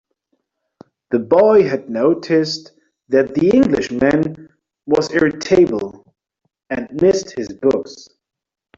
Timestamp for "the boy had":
1.11-1.87